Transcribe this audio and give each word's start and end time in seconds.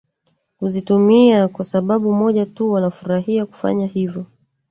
kuzitumia 0.59 1.47
kwa 1.47 1.65
sababu 1.65 2.13
moja 2.13 2.45
tu 2.45 2.71
Wanafurahia 2.71 3.45
kufanya 3.45 3.85
hivyo 3.87 4.25